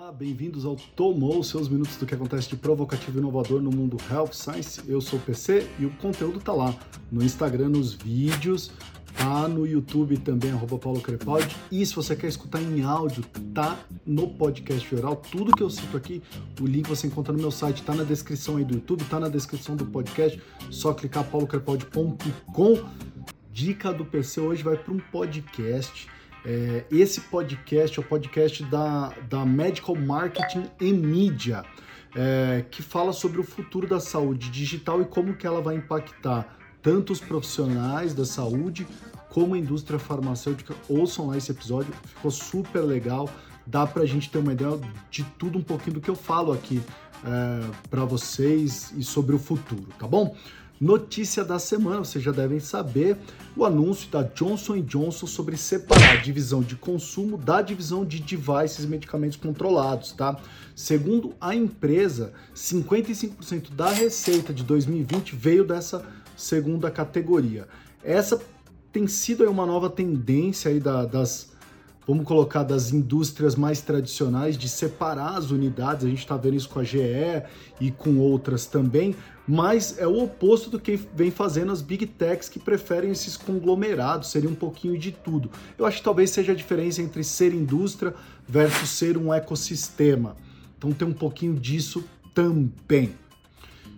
Olá, 0.00 0.12
bem-vindos 0.12 0.64
ao 0.64 0.76
Tomou, 0.76 1.42
seus 1.42 1.68
minutos 1.68 1.96
do 1.96 2.06
que 2.06 2.14
acontece 2.14 2.48
de 2.48 2.54
provocativo 2.54 3.18
e 3.18 3.20
inovador 3.20 3.60
no 3.60 3.68
mundo 3.68 3.96
Health 4.08 4.32
Science. 4.32 4.80
Eu 4.86 5.00
sou 5.00 5.18
o 5.18 5.22
PC 5.22 5.68
e 5.76 5.86
o 5.86 5.90
conteúdo 5.90 6.38
tá 6.38 6.52
lá 6.52 6.72
no 7.10 7.20
Instagram, 7.20 7.70
nos 7.70 7.94
vídeos, 7.94 8.70
tá 9.16 9.48
no 9.48 9.66
YouTube 9.66 10.16
também, 10.18 10.52
arroba 10.52 10.78
Paulo 10.78 11.00
Crepaldi. 11.00 11.56
E 11.72 11.84
se 11.84 11.96
você 11.96 12.14
quer 12.14 12.28
escutar 12.28 12.62
em 12.62 12.80
áudio, 12.80 13.24
tá 13.52 13.76
no 14.06 14.28
podcast 14.28 14.88
geral. 14.88 15.16
Tudo 15.16 15.50
que 15.50 15.64
eu 15.64 15.68
cito 15.68 15.96
aqui, 15.96 16.22
o 16.60 16.66
link 16.66 16.88
você 16.88 17.08
encontra 17.08 17.32
no 17.32 17.40
meu 17.40 17.50
site, 17.50 17.82
tá 17.82 17.92
na 17.92 18.04
descrição 18.04 18.56
aí 18.56 18.64
do 18.64 18.74
YouTube, 18.74 19.02
tá 19.06 19.18
na 19.18 19.28
descrição 19.28 19.74
do 19.74 19.84
podcast. 19.84 20.40
Só 20.70 20.94
clicar 20.94 21.24
paulocrepaldi.com. 21.24 22.84
Dica 23.50 23.92
do 23.92 24.04
PC 24.04 24.40
hoje 24.40 24.62
vai 24.62 24.76
para 24.76 24.94
um 24.94 25.00
podcast 25.10 26.08
é, 26.48 26.86
esse 26.90 27.20
podcast 27.20 27.98
é 27.98 28.00
o 28.00 28.04
podcast 28.04 28.64
da, 28.64 29.12
da 29.28 29.44
Medical 29.44 29.94
Marketing 29.94 30.64
e 30.80 30.90
Mídia, 30.94 31.62
é, 32.16 32.64
que 32.70 32.82
fala 32.82 33.12
sobre 33.12 33.38
o 33.38 33.44
futuro 33.44 33.86
da 33.86 34.00
saúde 34.00 34.48
digital 34.48 35.02
e 35.02 35.04
como 35.04 35.34
que 35.34 35.46
ela 35.46 35.60
vai 35.60 35.76
impactar 35.76 36.56
tanto 36.80 37.12
os 37.12 37.20
profissionais 37.20 38.14
da 38.14 38.24
saúde 38.24 38.86
como 39.28 39.54
a 39.54 39.58
indústria 39.58 39.98
farmacêutica. 39.98 40.74
Ouçam 40.88 41.26
lá 41.26 41.36
esse 41.36 41.52
episódio, 41.52 41.92
ficou 42.06 42.30
super 42.30 42.80
legal. 42.80 43.28
Dá 43.66 43.86
para 43.86 44.04
a 44.04 44.06
gente 44.06 44.30
ter 44.30 44.38
uma 44.38 44.54
ideia 44.54 44.80
de 45.10 45.24
tudo 45.38 45.58
um 45.58 45.62
pouquinho 45.62 45.96
do 45.96 46.00
que 46.00 46.08
eu 46.08 46.16
falo 46.16 46.52
aqui 46.52 46.80
é, 47.26 47.88
para 47.90 48.06
vocês 48.06 48.90
e 48.96 49.04
sobre 49.04 49.36
o 49.36 49.38
futuro, 49.38 49.88
tá 49.98 50.06
bom? 50.06 50.34
Notícia 50.80 51.44
da 51.44 51.58
semana, 51.58 52.04
vocês 52.04 52.22
já 52.22 52.30
devem 52.30 52.60
saber, 52.60 53.16
o 53.56 53.64
anúncio 53.64 54.08
da 54.10 54.22
Johnson 54.22 54.80
Johnson 54.80 55.26
sobre 55.26 55.56
separar 55.56 56.12
a 56.12 56.16
divisão 56.16 56.62
de 56.62 56.76
consumo 56.76 57.36
da 57.36 57.60
divisão 57.60 58.04
de 58.04 58.20
devices 58.20 58.84
e 58.84 58.86
medicamentos 58.86 59.36
controlados, 59.36 60.12
tá? 60.12 60.38
Segundo 60.76 61.34
a 61.40 61.52
empresa, 61.52 62.32
55% 62.54 63.70
da 63.74 63.90
receita 63.90 64.54
de 64.54 64.62
2020 64.62 65.34
veio 65.34 65.64
dessa 65.64 66.06
segunda 66.36 66.88
categoria. 66.92 67.66
Essa 68.04 68.40
tem 68.92 69.08
sido 69.08 69.50
uma 69.50 69.66
nova 69.66 69.90
tendência 69.90 70.70
aí 70.70 70.78
da, 70.78 71.04
das 71.04 71.50
vamos 72.08 72.24
colocar, 72.24 72.62
das 72.62 72.90
indústrias 72.90 73.54
mais 73.54 73.82
tradicionais, 73.82 74.56
de 74.56 74.66
separar 74.66 75.36
as 75.36 75.50
unidades. 75.50 76.06
A 76.06 76.08
gente 76.08 76.20
está 76.20 76.38
vendo 76.38 76.56
isso 76.56 76.70
com 76.70 76.80
a 76.80 76.84
GE 76.84 76.98
e 77.78 77.90
com 77.90 78.16
outras 78.16 78.64
também, 78.64 79.14
mas 79.46 79.98
é 79.98 80.06
o 80.06 80.22
oposto 80.22 80.70
do 80.70 80.80
que 80.80 80.98
vem 81.14 81.30
fazendo 81.30 81.70
as 81.70 81.82
big 81.82 82.06
techs 82.06 82.48
que 82.48 82.58
preferem 82.58 83.10
esses 83.10 83.36
conglomerados, 83.36 84.30
seria 84.30 84.48
um 84.48 84.54
pouquinho 84.54 84.96
de 84.98 85.12
tudo. 85.12 85.50
Eu 85.76 85.84
acho 85.84 85.98
que 85.98 86.04
talvez 86.04 86.30
seja 86.30 86.52
a 86.52 86.54
diferença 86.54 87.02
entre 87.02 87.22
ser 87.22 87.52
indústria 87.52 88.14
versus 88.48 88.88
ser 88.88 89.18
um 89.18 89.32
ecossistema. 89.32 90.34
Então 90.78 90.92
tem 90.92 91.06
um 91.06 91.12
pouquinho 91.12 91.54
disso 91.54 92.02
também. 92.34 93.14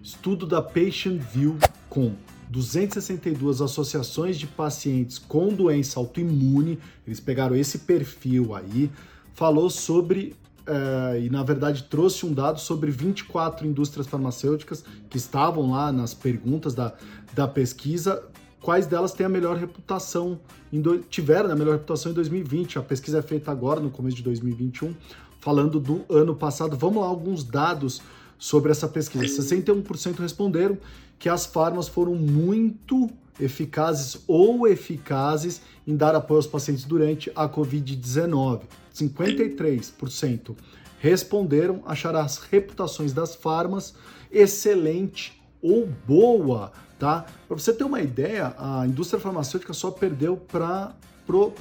Estudo 0.02 0.46
da 0.46 0.60
Patient 0.60 1.20
View 1.20 1.58
com 1.88 2.12
262 2.50 3.62
associações 3.62 4.36
de 4.36 4.46
pacientes 4.46 5.18
com 5.18 5.48
doença 5.48 6.00
autoimune, 6.00 6.78
eles 7.06 7.20
pegaram 7.20 7.54
esse 7.54 7.78
perfil 7.78 8.54
aí, 8.54 8.90
falou 9.32 9.70
sobre, 9.70 10.34
é, 10.66 11.20
e 11.20 11.30
na 11.30 11.44
verdade 11.44 11.84
trouxe 11.84 12.26
um 12.26 12.32
dado 12.32 12.58
sobre 12.58 12.90
24 12.90 13.64
indústrias 13.66 14.08
farmacêuticas 14.08 14.84
que 15.08 15.16
estavam 15.16 15.70
lá 15.70 15.92
nas 15.92 16.12
perguntas 16.12 16.74
da, 16.74 16.92
da 17.32 17.46
pesquisa, 17.46 18.20
quais 18.60 18.84
delas 18.84 19.12
têm 19.12 19.26
a 19.26 19.28
melhor 19.28 19.56
reputação, 19.56 20.40
do, 20.72 20.98
tiveram 20.98 21.52
a 21.52 21.54
melhor 21.54 21.74
reputação 21.74 22.10
em 22.10 22.14
2020. 22.16 22.80
A 22.80 22.82
pesquisa 22.82 23.20
é 23.20 23.22
feita 23.22 23.52
agora, 23.52 23.78
no 23.78 23.90
começo 23.90 24.16
de 24.16 24.24
2021, 24.24 24.92
falando 25.38 25.78
do 25.78 26.04
ano 26.10 26.34
passado. 26.34 26.76
Vamos 26.76 27.00
lá, 27.00 27.08
alguns 27.08 27.44
dados 27.44 28.02
sobre 28.40 28.72
essa 28.72 28.88
pesquisa. 28.88 29.42
61% 29.42 30.18
responderam 30.18 30.78
que 31.18 31.28
as 31.28 31.44
farmas 31.44 31.86
foram 31.86 32.14
muito 32.14 33.08
eficazes 33.38 34.22
ou 34.26 34.66
eficazes 34.66 35.60
em 35.86 35.94
dar 35.94 36.14
apoio 36.14 36.38
aos 36.38 36.46
pacientes 36.46 36.84
durante 36.84 37.30
a 37.36 37.46
Covid-19. 37.46 38.62
53% 38.94 40.56
responderam 40.98 41.82
achar 41.86 42.16
as 42.16 42.38
reputações 42.38 43.12
das 43.12 43.34
farmas 43.34 43.94
excelente 44.32 45.40
ou 45.62 45.86
boa, 46.06 46.72
tá? 46.98 47.26
Para 47.46 47.58
você 47.58 47.72
ter 47.72 47.84
uma 47.84 48.00
ideia, 48.00 48.54
a 48.58 48.86
indústria 48.86 49.20
farmacêutica 49.20 49.72
só 49.72 49.90
perdeu 49.90 50.36
para 50.36 50.94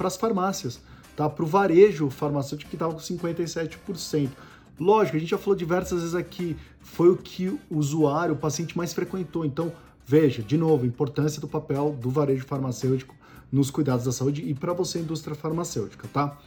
as 0.04 0.16
farmácias, 0.16 0.80
tá? 1.14 1.28
Para 1.28 1.44
o 1.44 1.46
varejo 1.46 2.08
farmacêutico 2.10 2.70
que 2.70 2.76
estava 2.76 2.92
com 2.92 3.00
57%. 3.00 4.30
Lógico, 4.80 5.18
a 5.18 5.20
gente 5.20 5.28
já 5.28 5.36
falou 5.36 5.54
diversas 5.54 6.00
vezes 6.00 6.14
aqui, 6.14 6.56
foi 6.80 7.10
o 7.10 7.16
que 7.16 7.48
o 7.48 7.60
usuário, 7.76 8.34
o 8.34 8.38
paciente 8.38 8.78
mais 8.78 8.94
frequentou. 8.94 9.44
Então, 9.44 9.70
veja, 10.06 10.42
de 10.42 10.56
novo, 10.56 10.84
a 10.84 10.86
importância 10.86 11.38
do 11.38 11.46
papel 11.46 11.94
do 12.00 12.08
varejo 12.08 12.46
farmacêutico 12.46 13.14
nos 13.52 13.70
cuidados 13.70 14.06
da 14.06 14.12
saúde 14.12 14.42
e 14.42 14.54
para 14.54 14.72
você, 14.72 15.00
indústria 15.00 15.36
farmacêutica, 15.36 16.08
tá? 16.10 16.38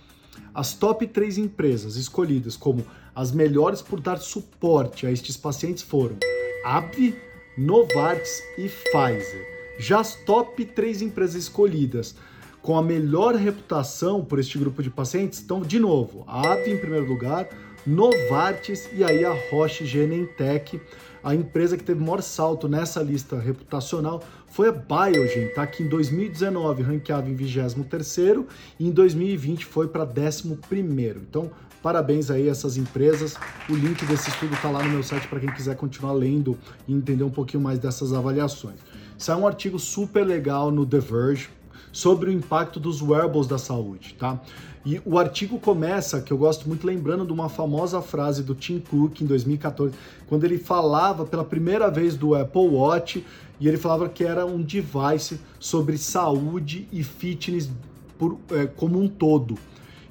As 0.52 0.74
top 0.74 1.06
3 1.06 1.38
empresas 1.38 1.96
escolhidas 1.96 2.58
como 2.58 2.84
as 3.14 3.32
melhores 3.32 3.84
por 3.84 4.00
dar 4.00 4.18
suporte 4.18 5.06
a 5.06 5.12
estes 5.12 5.38
pacientes 5.38 5.84
foram 5.84 6.18
AbbVie, 6.66 7.16
Novartis 7.56 8.42
e 8.58 8.68
Pfizer. 8.68 9.46
Já 9.78 10.00
as 10.00 10.16
top 10.16 10.66
3 10.66 11.04
empresas 11.04 11.36
escolhidas 11.36 12.16
com 12.64 12.76
a 12.78 12.82
melhor 12.82 13.36
reputação 13.36 14.26
por 14.26 14.40
este 14.40 14.58
grupo 14.58 14.82
de 14.82 14.90
pacientes 14.90 15.40
estão, 15.40 15.62
de 15.62 15.78
novo, 15.80 16.24
a 16.26 16.54
AbbVie 16.54 16.72
em 16.72 16.78
primeiro 16.78 17.06
lugar, 17.06 17.48
Novartis 17.86 18.90
e 18.94 19.04
aí 19.04 19.26
a 19.26 19.34
Roche 19.52 19.86
Genentech. 19.86 20.80
A 21.24 21.36
empresa 21.36 21.78
que 21.78 21.84
teve 21.84 22.02
maior 22.02 22.22
salto 22.22 22.68
nessa 22.68 23.02
lista 23.02 23.38
reputacional 23.40 24.24
foi 24.48 24.70
a 24.70 24.72
Biogen, 24.72 25.50
tá? 25.50 25.66
que 25.66 25.84
em 25.84 25.88
2019 25.88 26.84
ranqueava 26.84 27.30
em 27.30 27.36
23º 27.36 28.46
e 28.80 28.88
em 28.88 28.92
2020 28.92 29.66
foi 29.66 29.88
para 29.88 30.06
11º. 30.06 31.18
Então, 31.30 31.50
parabéns 31.82 32.30
aí 32.30 32.48
a 32.48 32.52
essas 32.52 32.78
empresas. 32.78 33.36
O 33.70 33.74
link 33.74 34.06
desse 34.06 34.30
estudo 34.30 34.54
está 34.54 34.70
lá 34.70 34.84
no 34.84 34.90
meu 34.90 35.04
site 35.04 35.28
para 35.28 35.40
quem 35.40 35.52
quiser 35.52 35.76
continuar 35.76 36.14
lendo 36.14 36.58
e 36.88 36.94
entender 36.94 37.24
um 37.24 37.30
pouquinho 37.30 37.64
mais 37.64 37.80
dessas 37.80 38.14
avaliações. 38.14 38.80
Saiu 39.18 39.40
um 39.40 39.48
artigo 39.48 39.80
super 39.80 40.26
legal 40.26 40.72
no 40.72 40.86
The 40.86 41.00
Verge 41.00 41.50
sobre 41.94 42.30
o 42.30 42.34
impacto 42.34 42.80
dos 42.80 43.02
wearables 43.02 43.48
da 43.48 43.58
saúde, 43.58 44.16
tá? 44.20 44.42
E 44.86 45.02
o 45.06 45.18
artigo 45.18 45.58
começa, 45.58 46.20
que 46.20 46.34
eu 46.34 46.38
gosto 46.38 46.68
muito, 46.68 46.86
lembrando 46.86 47.26
de 47.26 47.32
uma 47.32 47.48
famosa 47.48 48.02
frase 48.02 48.44
do 48.44 48.54
Tim 48.54 48.80
Cook 48.80 49.22
em 49.22 49.26
2014, 49.26 49.96
quando 50.28 50.44
ele 50.44 50.58
falava 50.58 51.26
pela 51.26 51.46
primeira 51.46 51.90
vez 51.90 52.18
do 52.18 52.36
Apple 52.36 52.68
Watch 52.68 53.26
e 53.62 53.68
ele 53.68 53.78
falava 53.78 54.10
que 54.10 54.26
era 54.26 54.46
um 54.46 54.62
device 54.62 55.40
sobre 55.58 55.98
saúde 55.98 56.86
e 56.92 57.02
fitness 57.02 57.70
por, 58.18 58.38
é, 58.52 58.66
como 58.66 59.00
um 59.00 59.08
todo. 59.08 59.58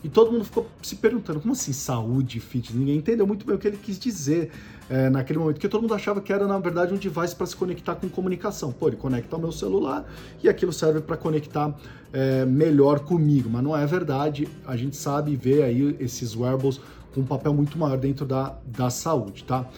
E 0.03 0.09
todo 0.09 0.33
mundo 0.33 0.45
ficou 0.45 0.67
se 0.83 0.97
perguntando, 0.97 1.41
como 1.41 1.53
assim 1.53 1.73
saúde 1.73 2.41
fitness? 2.41 2.75
Ninguém 2.75 2.97
entendeu 2.97 3.27
muito 3.27 3.47
bem 3.47 3.55
o 3.55 3.59
que 3.59 3.69
ele 3.69 3.77
quis 3.77 3.99
dizer 3.99 4.51
é, 4.91 5.09
naquele 5.09 5.39
momento, 5.39 5.55
porque 5.55 5.69
todo 5.69 5.83
mundo 5.83 5.95
achava 5.95 6.21
que 6.21 6.33
era, 6.33 6.47
na 6.47 6.59
verdade, 6.59 6.93
um 6.93 6.97
device 6.97 7.37
para 7.37 7.47
se 7.47 7.55
conectar 7.55 7.95
com 7.95 8.09
comunicação. 8.09 8.73
Pô, 8.73 8.89
ele 8.89 8.97
conecta 8.97 9.37
ao 9.37 9.41
meu 9.41 9.53
celular 9.53 10.05
e 10.43 10.49
aquilo 10.49 10.73
serve 10.73 11.01
para 11.01 11.17
conectar 11.17 11.73
é, 12.13 12.45
melhor 12.45 13.01
comigo, 13.01 13.49
mas 13.49 13.63
não 13.63 13.77
é 13.77 13.87
verdade. 13.87 14.49
A 14.67 14.77
gente 14.77 14.97
sabe 14.97 15.37
ver 15.37 15.63
aí 15.63 15.97
esses 16.01 16.35
wearables 16.35 16.81
com 17.15 17.21
um 17.21 17.27
papel 17.27 17.55
muito 17.55 17.79
maior 17.79 17.97
dentro 17.97 18.27
da, 18.27 18.57
da 18.67 18.91
saúde, 18.91 19.45
tá? 19.45 19.69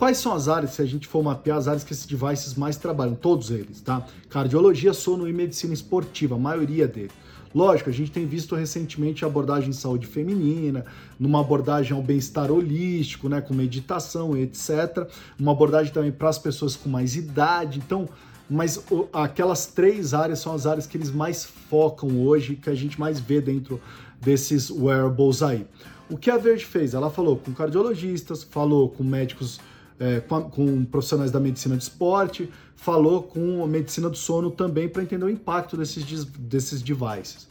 Quais 0.00 0.16
são 0.16 0.32
as 0.32 0.48
áreas, 0.48 0.70
se 0.70 0.80
a 0.80 0.86
gente 0.86 1.06
for 1.06 1.22
mapear 1.22 1.58
as 1.58 1.68
áreas 1.68 1.84
que 1.84 1.92
esses 1.92 2.06
devices 2.06 2.54
mais 2.54 2.78
trabalham? 2.78 3.14
Todos 3.14 3.50
eles, 3.50 3.82
tá? 3.82 4.02
Cardiologia, 4.30 4.94
sono 4.94 5.28
e 5.28 5.32
medicina 5.34 5.74
esportiva, 5.74 6.36
a 6.36 6.38
maioria 6.38 6.88
deles. 6.88 7.12
Lógico, 7.54 7.90
a 7.90 7.92
gente 7.92 8.10
tem 8.10 8.24
visto 8.24 8.54
recentemente 8.54 9.26
a 9.26 9.28
abordagem 9.28 9.68
de 9.68 9.76
saúde 9.76 10.06
feminina, 10.06 10.86
numa 11.18 11.40
abordagem 11.40 11.94
ao 11.94 12.02
bem-estar 12.02 12.50
holístico, 12.50 13.28
né, 13.28 13.42
com 13.42 13.52
meditação, 13.52 14.34
etc. 14.34 15.06
Uma 15.38 15.52
abordagem 15.52 15.92
também 15.92 16.10
para 16.10 16.30
as 16.30 16.38
pessoas 16.38 16.74
com 16.74 16.88
mais 16.88 17.14
idade. 17.14 17.78
Então, 17.78 18.08
mas 18.48 18.82
aquelas 19.12 19.66
três 19.66 20.14
áreas 20.14 20.38
são 20.38 20.54
as 20.54 20.64
áreas 20.64 20.86
que 20.86 20.96
eles 20.96 21.10
mais 21.10 21.44
focam 21.44 22.26
hoje, 22.26 22.56
que 22.56 22.70
a 22.70 22.74
gente 22.74 22.98
mais 22.98 23.20
vê 23.20 23.38
dentro 23.38 23.78
desses 24.18 24.70
wearables 24.70 25.42
aí. 25.42 25.66
O 26.08 26.16
que 26.16 26.30
a 26.30 26.38
Verde 26.38 26.64
fez? 26.64 26.94
Ela 26.94 27.10
falou 27.10 27.36
com 27.36 27.52
cardiologistas, 27.52 28.42
falou 28.42 28.88
com 28.88 29.04
médicos 29.04 29.60
é, 30.00 30.18
com, 30.20 30.42
com, 30.44 30.84
profissionais 30.86 31.30
da 31.30 31.38
medicina 31.38 31.76
de 31.76 31.82
esporte, 31.82 32.50
falou 32.74 33.22
com 33.22 33.62
a 33.62 33.66
medicina 33.66 34.08
do 34.08 34.16
sono 34.16 34.50
também 34.50 34.88
para 34.88 35.02
entender 35.02 35.26
o 35.26 35.28
impacto 35.28 35.76
desses, 35.76 36.24
desses 36.24 36.80
devices. 36.80 37.46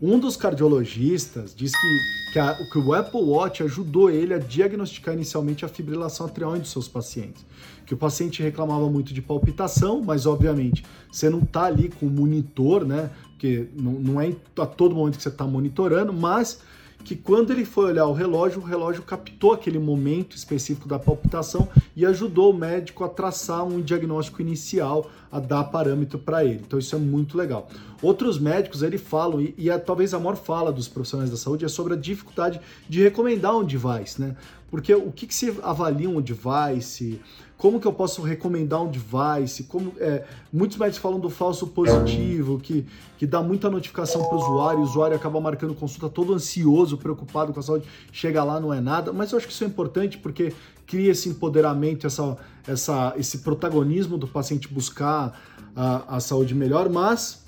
Um 0.00 0.18
dos 0.18 0.36
cardiologistas 0.36 1.54
diz 1.56 1.72
que, 1.72 2.32
que, 2.34 2.38
a, 2.38 2.54
que, 2.70 2.78
o 2.78 2.92
Apple 2.92 3.22
Watch 3.22 3.62
ajudou 3.62 4.10
ele 4.10 4.34
a 4.34 4.38
diagnosticar 4.38 5.14
inicialmente 5.14 5.64
a 5.64 5.68
fibrilação 5.68 6.26
atrial 6.26 6.54
em 6.54 6.62
seus 6.64 6.86
pacientes. 6.86 7.46
Que 7.86 7.94
o 7.94 7.96
paciente 7.96 8.42
reclamava 8.42 8.90
muito 8.90 9.14
de 9.14 9.22
palpitação, 9.22 10.02
mas 10.02 10.26
obviamente 10.26 10.84
você 11.10 11.30
não 11.30 11.38
está 11.38 11.64
ali 11.64 11.88
com 11.88 12.06
o 12.06 12.10
monitor, 12.10 12.84
né? 12.84 13.08
Porque 13.30 13.68
não, 13.74 13.92
não 13.92 14.20
é 14.20 14.34
a 14.58 14.66
todo 14.66 14.94
momento 14.94 15.16
que 15.16 15.22
você 15.22 15.30
está 15.30 15.46
monitorando, 15.46 16.12
mas 16.12 16.60
que 17.06 17.14
quando 17.14 17.52
ele 17.52 17.64
foi 17.64 17.84
olhar 17.84 18.06
o 18.06 18.12
relógio, 18.12 18.60
o 18.60 18.64
relógio 18.64 19.00
captou 19.00 19.52
aquele 19.52 19.78
momento 19.78 20.34
específico 20.34 20.88
da 20.88 20.98
palpitação 20.98 21.68
e 21.94 22.04
ajudou 22.04 22.50
o 22.50 22.58
médico 22.58 23.04
a 23.04 23.08
traçar 23.08 23.64
um 23.64 23.80
diagnóstico 23.80 24.42
inicial, 24.42 25.08
a 25.30 25.38
dar 25.38 25.62
parâmetro 25.62 26.18
para 26.18 26.44
ele. 26.44 26.62
Então 26.66 26.76
isso 26.76 26.96
é 26.96 26.98
muito 26.98 27.38
legal. 27.38 27.68
Outros 28.02 28.40
médicos 28.40 28.82
ele 28.82 28.98
falam 28.98 29.40
e, 29.40 29.54
e 29.56 29.70
é, 29.70 29.78
talvez 29.78 30.12
a 30.14 30.18
maior 30.18 30.34
fala 30.34 30.72
dos 30.72 30.88
profissionais 30.88 31.30
da 31.30 31.36
saúde 31.36 31.64
é 31.64 31.68
sobre 31.68 31.94
a 31.94 31.96
dificuldade 31.96 32.60
de 32.88 33.00
recomendar 33.00 33.56
um 33.56 33.62
device, 33.62 34.20
né? 34.20 34.34
Porque 34.68 34.92
o 34.92 35.12
que, 35.12 35.28
que 35.28 35.34
se 35.34 35.56
avalia 35.62 36.10
um 36.10 36.20
device? 36.20 37.20
Como 37.58 37.80
que 37.80 37.86
eu 37.86 37.92
posso 37.92 38.20
recomendar 38.20 38.82
um 38.82 38.90
device? 38.90 39.64
Como 39.64 39.94
é, 39.98 40.24
muitos 40.52 40.76
médicos 40.76 40.98
falam 40.98 41.18
do 41.18 41.30
falso 41.30 41.66
positivo, 41.68 42.58
que, 42.58 42.84
que 43.16 43.26
dá 43.26 43.42
muita 43.42 43.70
notificação 43.70 44.24
para 44.24 44.36
o 44.36 44.38
usuário, 44.38 44.80
o 44.80 44.82
usuário 44.82 45.16
acaba 45.16 45.40
marcando 45.40 45.74
consulta 45.74 46.08
todo 46.10 46.34
ansioso, 46.34 46.98
preocupado 46.98 47.54
com 47.54 47.60
a 47.60 47.62
saúde, 47.62 47.86
chega 48.12 48.44
lá 48.44 48.60
não 48.60 48.74
é 48.74 48.80
nada. 48.80 49.10
Mas 49.10 49.32
eu 49.32 49.38
acho 49.38 49.46
que 49.46 49.52
isso 49.54 49.64
é 49.64 49.66
importante 49.66 50.18
porque 50.18 50.52
cria 50.86 51.12
esse 51.12 51.30
empoderamento, 51.30 52.06
essa, 52.06 52.36
essa, 52.66 53.14
esse 53.16 53.38
protagonismo 53.38 54.18
do 54.18 54.28
paciente 54.28 54.68
buscar 54.68 55.40
a, 55.74 56.16
a 56.16 56.20
saúde 56.20 56.54
melhor. 56.54 56.90
Mas 56.90 57.42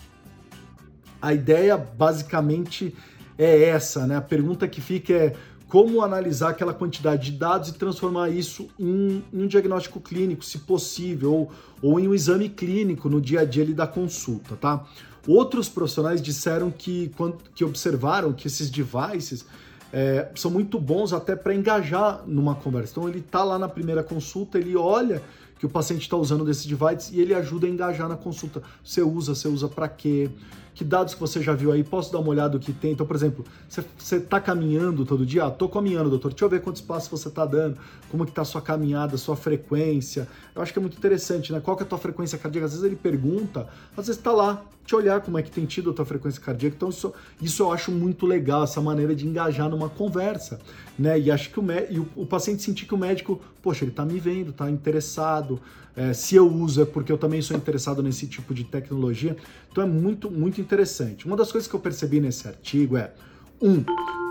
a 1.20 1.34
ideia 1.34 1.76
basicamente 1.76 2.94
é 3.36 3.64
essa, 3.64 4.06
né? 4.06 4.16
A 4.16 4.22
pergunta 4.22 4.66
que 4.66 4.80
fica 4.80 5.12
é 5.12 5.36
como 5.68 6.02
analisar 6.02 6.50
aquela 6.50 6.72
quantidade 6.72 7.30
de 7.30 7.38
dados 7.38 7.68
e 7.68 7.74
transformar 7.74 8.30
isso 8.30 8.68
em, 8.78 9.22
em 9.32 9.42
um 9.42 9.46
diagnóstico 9.46 10.00
clínico, 10.00 10.44
se 10.44 10.60
possível, 10.60 11.32
ou, 11.32 11.52
ou, 11.82 12.00
em 12.00 12.08
um 12.08 12.14
exame 12.14 12.48
clínico 12.48 13.08
no 13.08 13.20
dia 13.20 13.40
a 13.40 13.44
dia 13.44 13.62
ali 13.62 13.74
da 13.74 13.86
consulta, 13.86 14.56
tá? 14.56 14.86
Outros 15.26 15.68
profissionais 15.68 16.22
disseram 16.22 16.70
que, 16.70 17.12
que 17.54 17.62
observaram 17.62 18.32
que 18.32 18.46
esses 18.46 18.70
devices 18.70 19.44
é, 19.92 20.30
são 20.34 20.50
muito 20.50 20.80
bons 20.80 21.12
até 21.12 21.36
para 21.36 21.54
engajar 21.54 22.22
numa 22.26 22.54
conversa. 22.54 22.92
Então 22.92 23.08
ele 23.08 23.18
está 23.18 23.44
lá 23.44 23.58
na 23.58 23.68
primeira 23.68 24.02
consulta, 24.02 24.58
ele 24.58 24.74
olha 24.74 25.22
que 25.58 25.66
o 25.66 25.68
paciente 25.68 26.02
está 26.02 26.16
usando 26.16 26.44
desse 26.44 26.68
device 26.68 27.14
e 27.14 27.20
ele 27.20 27.34
ajuda 27.34 27.66
a 27.66 27.70
engajar 27.70 28.08
na 28.08 28.16
consulta. 28.16 28.62
Você 28.82 29.02
usa, 29.02 29.34
você 29.34 29.48
usa 29.48 29.68
para 29.68 29.88
quê? 29.88 30.30
Que 30.78 30.84
dados 30.84 31.12
que 31.12 31.18
você 31.18 31.42
já 31.42 31.54
viu 31.54 31.72
aí, 31.72 31.82
posso 31.82 32.12
dar 32.12 32.20
uma 32.20 32.28
olhada 32.28 32.50
do 32.50 32.60
que 32.60 32.72
tem. 32.72 32.92
Então, 32.92 33.04
por 33.04 33.16
exemplo, 33.16 33.44
você 33.68 34.14
está 34.14 34.40
caminhando 34.40 35.04
todo 35.04 35.26
dia? 35.26 35.46
Ah, 35.46 35.50
tô 35.50 35.68
caminhando, 35.68 36.08
doutor. 36.08 36.30
Deixa 36.30 36.44
eu 36.44 36.48
ver 36.48 36.62
quantos 36.62 36.80
passos 36.80 37.08
você 37.08 37.26
está 37.26 37.44
dando, 37.44 37.76
como 38.08 38.24
que 38.24 38.30
está 38.30 38.42
a 38.42 38.44
sua 38.44 38.62
caminhada, 38.62 39.16
sua 39.16 39.34
frequência. 39.34 40.28
Eu 40.54 40.62
acho 40.62 40.72
que 40.72 40.78
é 40.78 40.82
muito 40.82 40.96
interessante, 40.96 41.52
né? 41.52 41.58
Qual 41.58 41.76
que 41.76 41.82
é 41.82 41.86
a 41.86 41.88
tua 41.88 41.98
frequência 41.98 42.38
cardíaca? 42.38 42.66
Às 42.66 42.74
vezes 42.74 42.86
ele 42.86 42.94
pergunta, 42.94 43.66
às 43.96 44.06
vezes 44.06 44.18
está 44.18 44.30
lá, 44.30 44.64
te 44.86 44.94
olhar 44.94 45.20
como 45.20 45.36
é 45.36 45.42
que 45.42 45.50
tem 45.50 45.66
tido 45.66 45.90
a 45.90 45.92
tua 45.92 46.06
frequência 46.06 46.40
cardíaca. 46.40 46.76
Então, 46.76 46.90
isso, 46.90 47.12
isso 47.42 47.64
eu 47.64 47.72
acho 47.72 47.90
muito 47.90 48.24
legal, 48.24 48.62
essa 48.62 48.80
maneira 48.80 49.16
de 49.16 49.26
engajar 49.26 49.68
numa 49.68 49.88
conversa, 49.88 50.60
né? 50.96 51.18
E 51.18 51.28
acho 51.28 51.50
que 51.50 51.58
o, 51.58 51.64
e 51.90 51.98
o, 51.98 52.08
o 52.14 52.24
paciente 52.24 52.62
sentir 52.62 52.86
que 52.86 52.94
o 52.94 52.98
médico, 52.98 53.40
poxa, 53.60 53.82
ele 53.82 53.90
está 53.90 54.04
me 54.04 54.20
vendo, 54.20 54.50
está 54.50 54.70
interessado. 54.70 55.60
É, 55.98 56.12
se 56.12 56.36
eu 56.36 56.48
uso 56.48 56.80
é 56.80 56.84
porque 56.84 57.10
eu 57.10 57.18
também 57.18 57.42
sou 57.42 57.56
interessado 57.56 58.00
nesse 58.04 58.28
tipo 58.28 58.54
de 58.54 58.62
tecnologia. 58.62 59.36
Então 59.68 59.82
é 59.82 59.86
muito, 59.86 60.30
muito 60.30 60.60
interessante. 60.60 61.26
Uma 61.26 61.36
das 61.36 61.50
coisas 61.50 61.68
que 61.68 61.74
eu 61.74 61.80
percebi 61.80 62.20
nesse 62.20 62.46
artigo 62.46 62.96
é: 62.96 63.12
um, 63.60 63.84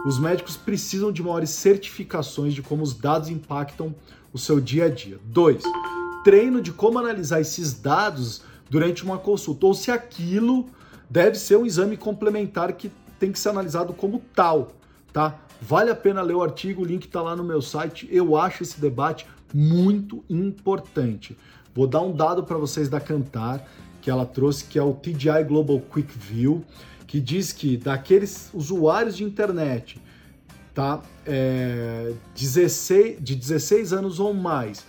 os 0.05 0.17
médicos 0.17 0.55
precisam 0.55 1.11
de 1.11 1.21
maiores 1.21 1.49
certificações 1.49 2.53
de 2.53 2.61
como 2.61 2.83
os 2.83 2.93
dados 2.93 3.27
impactam 3.27 3.93
o 4.31 4.39
seu 4.39 4.61
dia 4.61 4.85
a 4.85 4.89
dia. 4.89 5.19
Dois, 5.25 5.61
treino 6.23 6.61
de 6.61 6.71
como 6.71 6.99
analisar 6.99 7.41
esses 7.41 7.73
dados 7.73 8.43
durante 8.69 9.03
uma 9.03 9.17
consulta, 9.17 9.65
ou 9.65 9.73
se 9.73 9.91
aquilo 9.91 10.67
deve 11.09 11.35
ser 11.35 11.57
um 11.57 11.65
exame 11.65 11.97
complementar 11.97 12.71
que 12.71 12.89
tem 13.19 13.29
que 13.29 13.39
ser 13.39 13.49
analisado 13.49 13.91
como 13.91 14.21
tal, 14.33 14.71
tá? 15.11 15.37
Vale 15.61 15.89
a 15.89 15.95
pena 15.95 16.21
ler 16.21 16.35
o 16.35 16.43
artigo, 16.43 16.83
o 16.83 16.85
link 16.85 17.07
está 17.07 17.21
lá 17.21 17.35
no 17.35 17.43
meu 17.43 17.61
site. 17.61 18.07
Eu 18.09 18.37
acho 18.37 18.63
esse 18.63 18.79
debate 18.79 19.25
muito 19.53 20.23
importante. 20.29 21.37
Vou 21.73 21.87
dar 21.87 22.01
um 22.01 22.15
dado 22.15 22.43
para 22.43 22.57
vocês 22.57 22.89
da 22.89 22.99
Cantar 22.99 23.67
que 24.01 24.09
ela 24.09 24.25
trouxe, 24.25 24.63
que 24.63 24.79
é 24.79 24.81
o 24.81 24.93
TGI 24.93 25.43
Global 25.45 25.79
Quick 25.81 26.17
View, 26.17 26.63
que 27.05 27.19
diz 27.19 27.51
que 27.51 27.75
daqueles 27.75 28.49
usuários 28.53 29.17
de 29.17 29.23
internet 29.23 29.99
tá, 30.73 31.01
é, 31.25 32.13
16, 32.35 33.17
de 33.21 33.35
16 33.35 33.93
anos 33.93 34.19
ou 34.19 34.33
mais, 34.33 34.85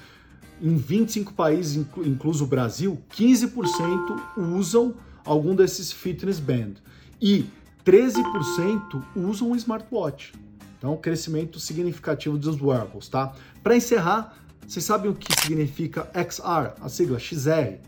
em 0.60 0.76
25 0.76 1.32
países, 1.32 1.76
inclu, 1.76 2.06
incluso 2.06 2.44
o 2.44 2.46
Brasil, 2.46 2.98
15% 3.10 4.20
usam 4.36 4.94
algum 5.24 5.54
desses 5.54 5.92
fitness 5.92 6.38
band 6.38 6.74
e 7.20 7.46
13% 7.84 9.02
usam 9.16 9.50
um 9.50 9.56
smartwatch. 9.56 10.32
Então, 10.78 10.96
crescimento 10.96 11.58
significativo 11.58 12.38
dos 12.38 12.60
wearables, 12.60 13.08
tá? 13.08 13.32
Para 13.62 13.76
encerrar, 13.76 14.36
vocês 14.68 14.84
sabem 14.84 15.10
o 15.10 15.14
que 15.14 15.32
significa 15.40 16.06
XR, 16.12 16.74
a 16.82 16.90
sigla 16.90 17.18
XR? 17.18 17.78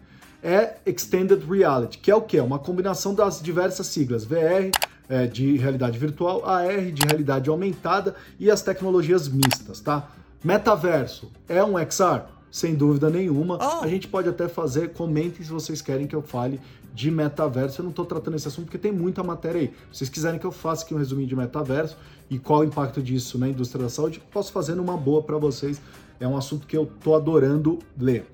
É 0.42 0.76
Extended 0.86 1.44
Reality, 1.44 1.98
que 1.98 2.10
é 2.10 2.14
o 2.14 2.22
que? 2.22 2.40
Uma 2.40 2.58
combinação 2.58 3.14
das 3.14 3.42
diversas 3.42 3.86
siglas 3.88 4.24
VR, 4.24 4.70
é, 5.06 5.26
de 5.26 5.58
realidade 5.58 5.98
virtual, 5.98 6.42
AR 6.48 6.90
de 6.90 7.06
realidade 7.06 7.50
aumentada 7.50 8.16
e 8.38 8.50
as 8.50 8.62
tecnologias 8.62 9.28
mistas, 9.28 9.80
tá? 9.80 10.08
Metaverso 10.42 11.30
é 11.46 11.62
um 11.62 11.74
XR? 11.78 12.22
Sem 12.50 12.74
dúvida 12.74 13.10
nenhuma. 13.10 13.58
Oh. 13.60 13.84
A 13.84 13.86
gente 13.86 14.08
pode 14.08 14.30
até 14.30 14.48
fazer, 14.48 14.94
comentem 14.94 15.44
se 15.44 15.50
vocês 15.50 15.82
querem 15.82 16.06
que 16.06 16.16
eu 16.16 16.22
fale 16.22 16.58
de 16.94 17.10
metaverso. 17.10 17.82
Eu 17.82 17.84
não 17.84 17.90
estou 17.90 18.06
tratando 18.06 18.36
esse 18.36 18.48
assunto 18.48 18.64
porque 18.64 18.78
tem 18.78 18.90
muita 18.90 19.22
matéria 19.22 19.60
aí. 19.60 19.66
Se 19.92 19.98
vocês 19.98 20.10
quiserem 20.10 20.40
que 20.40 20.46
eu 20.46 20.50
faça 20.50 20.86
aqui 20.86 20.94
um 20.94 20.98
resuminho 20.98 21.28
de 21.28 21.36
metaverso 21.36 21.98
e 22.30 22.38
qual 22.38 22.60
o 22.60 22.64
impacto 22.64 23.02
disso 23.02 23.38
na 23.38 23.48
indústria 23.50 23.84
da 23.84 23.90
saúde, 23.90 24.22
posso 24.32 24.50
fazer 24.50 24.74
numa 24.74 24.96
boa 24.96 25.22
para 25.22 25.36
vocês 25.36 25.78
é 26.20 26.28
um 26.28 26.36
assunto 26.36 26.66
que 26.66 26.76
eu 26.76 26.86
tô 27.02 27.14
adorando 27.14 27.78
ler. 27.98 28.30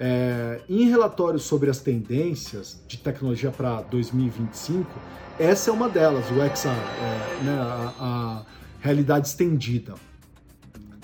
É, 0.00 0.60
em 0.68 0.88
relatórios 0.88 1.42
sobre 1.44 1.70
as 1.70 1.78
tendências 1.78 2.82
de 2.88 2.98
tecnologia 2.98 3.50
para 3.50 3.82
2025, 3.82 4.90
essa 5.38 5.70
é 5.70 5.72
uma 5.72 5.88
delas, 5.88 6.24
o 6.30 6.56
XR, 6.56 6.68
é, 6.68 7.44
né, 7.44 7.58
a, 7.60 7.94
a 7.98 8.42
realidade 8.80 9.28
estendida. 9.28 9.94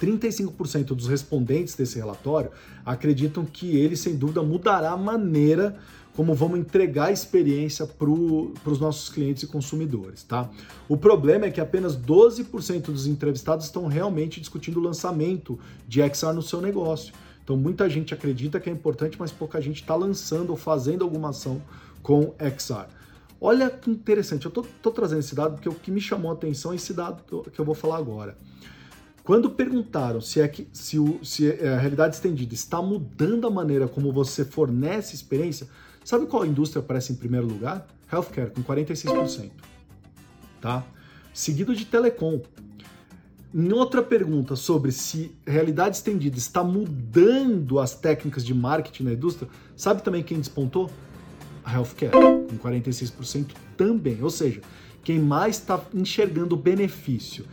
35% 0.01 0.87
dos 0.87 1.07
respondentes 1.07 1.75
desse 1.77 1.97
relatório 1.97 2.51
acreditam 2.85 3.45
que 3.45 3.77
ele, 3.77 3.97
sem 3.97 4.17
dúvida, 4.17 4.43
mudará 4.43 4.91
a 4.91 4.97
maneira 4.97 5.77
como 6.15 6.35
vamos 6.35 6.59
entregar 6.59 7.07
a 7.07 7.13
experiência 7.13 7.87
para 7.87 8.11
os 8.11 8.79
nossos 8.79 9.09
clientes 9.09 9.43
e 9.45 9.47
consumidores, 9.47 10.23
tá? 10.23 10.51
O 10.89 10.97
problema 10.97 11.47
é 11.47 11.51
que 11.51 11.61
apenas 11.61 11.97
12% 11.97 12.83
dos 12.87 13.07
entrevistados 13.07 13.67
estão 13.67 13.87
realmente 13.87 14.39
discutindo 14.39 14.79
o 14.79 14.83
lançamento 14.83 15.59
de 15.89 16.01
XR 16.03 16.33
no 16.35 16.43
seu 16.43 16.61
negócio. 16.61 17.15
Então 17.43 17.57
muita 17.57 17.89
gente 17.89 18.13
acredita 18.13 18.61
que 18.61 18.69
é 18.69 18.73
importante, 18.73 19.17
mas 19.19 19.33
pouca 19.33 19.61
gente 19.61 19.81
está 19.81 19.95
lançando 19.95 20.51
ou 20.51 20.57
fazendo 20.57 21.03
alguma 21.03 21.31
ação 21.31 21.63
com 22.03 22.35
XR. 22.39 22.87
Olha 23.41 23.71
que 23.71 23.91
interessante, 23.91 24.47
eu 24.47 24.51
estou 24.51 24.93
trazendo 24.93 25.21
esse 25.21 25.35
dado 25.35 25.55
porque 25.55 25.69
o 25.69 25.75
que 25.75 25.91
me 25.91 26.01
chamou 26.01 26.31
a 26.31 26.35
atenção 26.35 26.73
é 26.73 26.77
esse 26.77 26.93
dado 26.93 27.25
que 27.51 27.59
eu 27.59 27.65
vou 27.65 27.75
falar 27.75 27.97
agora. 27.97 28.37
Quando 29.25 29.51
perguntaram 29.51 30.21
se, 30.21 30.41
é 30.41 30.49
que, 30.49 30.69
se, 30.73 30.99
o, 30.99 31.25
se 31.25 31.51
a 31.51 31.79
realidade 31.79 32.17
estendida 32.17 32.55
está 32.55 32.83
mudando 32.83 33.47
a 33.47 33.51
maneira 33.51 33.87
como 33.87 34.13
você 34.13 34.45
fornece 34.45 35.15
experiência, 35.15 35.69
Sabe 36.05 36.27
qual 36.27 36.45
indústria 36.45 36.81
aparece 36.81 37.13
em 37.13 37.17
primeiro 37.17 37.47
lugar? 37.47 37.87
Healthcare, 38.13 38.51
com 38.51 38.63
46%. 38.63 39.51
Tá? 40.61 40.85
Seguido 41.33 41.75
de 41.75 41.85
telecom. 41.85 42.41
Em 43.55 43.73
outra 43.73 44.03
pergunta 44.03 44.57
sobre 44.57 44.93
se 44.93 45.31
realidade 45.47 45.97
estendida 45.97 46.39
está 46.39 46.65
mudando 46.65 47.79
as 47.79 47.95
técnicas 47.95 48.45
de 48.45 48.55
marketing 48.55 49.05
na 49.05 49.13
indústria, 49.13 49.49
sabe 49.77 50.03
também 50.03 50.23
quem 50.23 50.39
despontou? 50.39 50.91
A 51.65 51.75
healthcare, 51.75 52.13
com 52.13 52.59
46% 52.59 53.51
também. 53.77 54.23
Ou 54.23 54.31
seja, 54.31 54.61
quem 55.05 55.19
mais 55.19 55.57
está 55.57 55.81
enxergando 55.95 56.57
benefício 56.57 57.45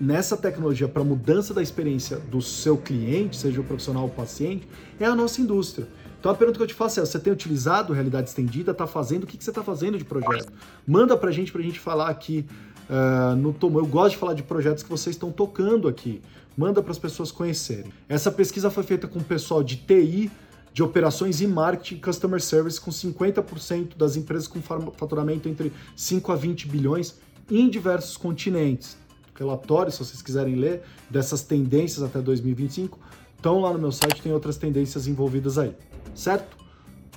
nessa 0.00 0.36
tecnologia 0.36 0.86
para 0.86 1.02
mudança 1.02 1.52
da 1.52 1.62
experiência 1.62 2.18
do 2.18 2.40
seu 2.40 2.76
cliente, 2.76 3.36
seja 3.36 3.60
o 3.60 3.64
profissional 3.64 4.04
ou 4.04 4.08
o 4.08 4.12
paciente, 4.12 4.68
é 4.98 5.04
a 5.04 5.14
nossa 5.14 5.40
indústria. 5.40 5.88
Então 6.18 6.32
a 6.32 6.34
pergunta 6.34 6.58
que 6.58 6.62
eu 6.62 6.66
te 6.66 6.74
faço 6.74 7.00
é: 7.00 7.06
você 7.06 7.18
tem 7.18 7.32
utilizado 7.32 7.92
realidade 7.92 8.28
estendida? 8.28 8.72
Está 8.72 8.86
fazendo? 8.86 9.24
O 9.24 9.26
que, 9.26 9.36
que 9.36 9.44
você 9.44 9.50
está 9.50 9.62
fazendo 9.62 9.98
de 9.98 10.04
projeto? 10.04 10.52
Manda 10.86 11.16
para 11.16 11.30
a 11.30 11.32
gente, 11.32 11.52
para 11.52 11.60
a 11.60 11.64
gente 11.64 11.78
falar 11.78 12.08
aqui 12.08 12.44
uh, 12.88 13.36
no 13.36 13.52
Tomo. 13.52 13.78
Eu 13.78 13.86
gosto 13.86 14.12
de 14.12 14.16
falar 14.16 14.34
de 14.34 14.42
projetos 14.42 14.82
que 14.82 14.90
vocês 14.90 15.14
estão 15.14 15.30
tocando 15.30 15.86
aqui. 15.86 16.20
Manda 16.56 16.82
para 16.82 16.90
as 16.90 16.98
pessoas 16.98 17.30
conhecerem. 17.30 17.92
Essa 18.08 18.32
pesquisa 18.32 18.68
foi 18.68 18.82
feita 18.82 19.06
com 19.06 19.20
o 19.20 19.24
pessoal 19.24 19.62
de 19.62 19.76
TI, 19.76 20.28
de 20.72 20.82
operações 20.82 21.40
e 21.40 21.46
marketing 21.46 22.00
customer 22.00 22.40
service, 22.40 22.80
com 22.80 22.90
50% 22.90 23.96
das 23.96 24.16
empresas 24.16 24.48
com 24.48 24.60
faturamento 24.60 25.48
entre 25.48 25.72
5 25.94 26.32
a 26.32 26.34
20 26.34 26.66
bilhões 26.66 27.14
em 27.48 27.70
diversos 27.70 28.16
continentes. 28.16 28.96
Relatórios, 29.36 29.94
se 29.94 30.04
vocês 30.04 30.20
quiserem 30.20 30.56
ler, 30.56 30.82
dessas 31.08 31.42
tendências 31.42 32.02
até 32.02 32.20
2025, 32.20 32.98
estão 33.38 33.60
lá 33.60 33.72
no 33.72 33.78
meu 33.78 33.90
site, 33.90 34.20
tem 34.20 34.32
outras 34.32 34.58
tendências 34.58 35.06
envolvidas 35.06 35.56
aí 35.56 35.74
certo? 36.18 36.56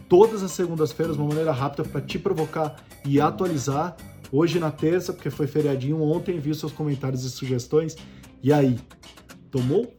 Todas 0.08 0.44
as 0.44 0.52
segundas-feiras, 0.52 1.18
uma 1.18 1.28
maneira 1.28 1.52
rápida 1.52 1.84
para 1.84 2.02
te 2.02 2.20
provocar 2.20 2.84
e 3.06 3.20
atualizar 3.20 3.96
hoje 4.32 4.60
na 4.60 4.70
terça, 4.70 5.12
porque 5.12 5.30
foi 5.30 5.48
feriadinho 5.48 6.02
ontem, 6.02 6.40
vi 6.40 6.52
os 6.52 6.60
seus 6.60 6.72
comentários 6.72 7.24
e 7.24 7.30
sugestões. 7.30 7.96
E 8.44 8.54
aí, 8.54 8.80
tomou? 9.50 9.94